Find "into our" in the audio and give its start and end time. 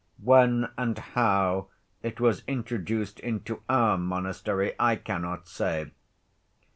3.19-3.99